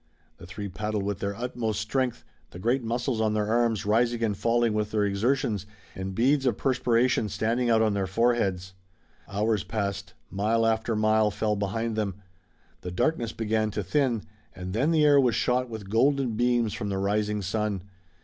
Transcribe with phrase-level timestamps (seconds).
[0.37, 4.35] The three paddled with their utmost strength, the great muscles on their arms rising and
[4.35, 8.73] falling with their exertions, and beads of perspiration standing out on their foreheads.
[9.27, 10.15] Hours passed.
[10.31, 12.15] Mile after mile fell behind them.
[12.81, 14.23] The darkness began to thin,
[14.55, 17.83] and then the air was shot with golden beams from the rising sun.